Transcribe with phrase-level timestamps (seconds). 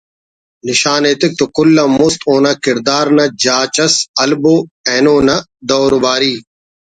[0.67, 4.55] نشان ایتک تو کُل آن مست اونا کڑدار نا جاچ اس ہلبو
[4.91, 5.35] اینو نا
[5.69, 6.35] دورباری